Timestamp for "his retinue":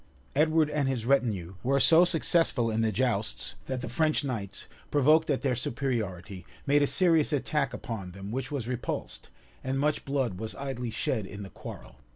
0.87-1.53